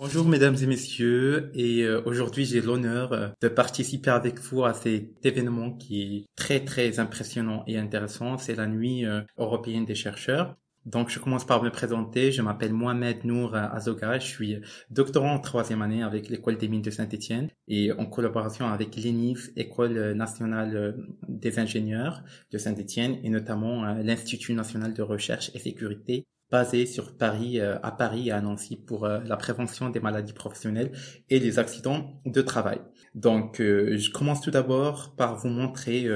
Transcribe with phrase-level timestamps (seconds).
[0.00, 4.72] Bonjour mesdames et messieurs, et euh, aujourd'hui j'ai l'honneur euh, de participer avec vous à
[4.72, 9.96] cet événement qui est très très impressionnant et intéressant, c'est la nuit euh, européenne des
[9.96, 10.56] chercheurs.
[10.88, 15.38] Donc je commence par me présenter, je m'appelle Mohamed Nour Azoga, je suis doctorant en
[15.38, 20.96] troisième année avec l'école des mines de Saint-Étienne et en collaboration avec l'ENIF, École nationale
[21.28, 27.60] des ingénieurs de Saint-Étienne et notamment l'Institut national de recherche et sécurité basé sur Paris,
[27.60, 30.92] euh, à Paris et à Nancy pour euh, la prévention des maladies professionnelles
[31.28, 32.80] et les accidents de travail.
[33.14, 36.06] Donc, euh, je commence tout d'abord par vous montrer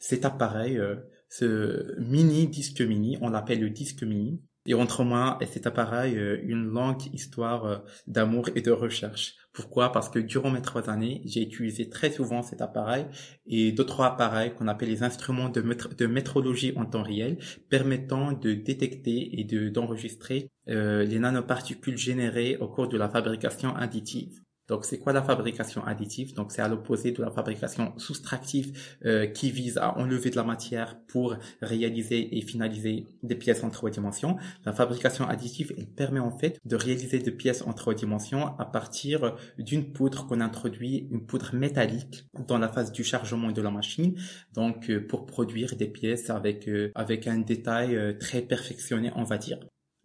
[0.00, 0.80] cet appareil,
[1.28, 4.42] ce mini disque mini, on l'appelle le disque mini.
[4.66, 9.34] Et entre moi et cet appareil, une longue histoire d'amour et de recherche.
[9.58, 9.90] Pourquoi?
[9.90, 13.06] Parce que durant mes trois années, j'ai utilisé très souvent cet appareil
[13.46, 17.38] et d'autres appareils qu'on appelle les instruments de, de, métrologie en temps réel,
[17.68, 24.38] permettant de détecter et d'enregistrer euh, les nanoparticules générées au cours de la fabrication additive.
[24.68, 26.34] Donc, c'est quoi la fabrication additive?
[26.34, 30.44] Donc, c'est à l'opposé de la fabrication soustractive euh, qui vise à enlever de la
[30.44, 34.36] matière pour réaliser et finaliser des pièces en trois dimensions.
[34.64, 38.66] La fabrication additive, elle permet en fait de réaliser des pièces en trois dimensions à
[38.66, 43.70] partir d'une poudre qu'on introduit, une poudre métallique dans la phase du chargement de la
[43.70, 44.14] machine.
[44.52, 49.38] Donc, euh, pour produire des pièces avec euh, avec un détail très perfectionné, on va
[49.38, 49.58] dire.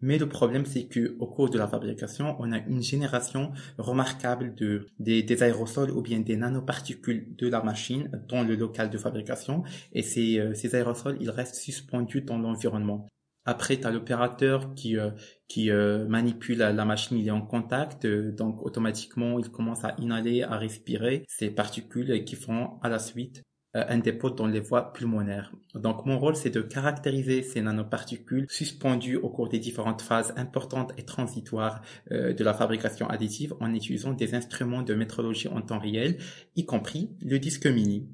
[0.03, 4.53] Mais le problème, c'est que au cours de la fabrication, on a une génération remarquable
[4.53, 9.63] de des, aérosols ou bien des nanoparticules de la machine dans le local de fabrication.
[9.93, 13.07] Et ces, euh, ces aérosols, ils restent suspendus dans l'environnement.
[13.45, 15.11] Après, tu as l'opérateur qui euh,
[15.47, 20.43] qui euh, manipule la machine, il est en contact, donc automatiquement, il commence à inhaler,
[20.43, 24.93] à respirer ces particules qui font à la suite euh, un dépôt dans les voies
[24.93, 25.51] pulmonaires.
[25.75, 30.93] Donc mon rôle c'est de caractériser ces nanoparticules suspendues au cours des différentes phases importantes
[30.97, 35.79] et transitoires euh, de la fabrication additive en utilisant des instruments de métrologie en temps
[35.79, 36.17] réel,
[36.55, 38.07] y compris le disque mini.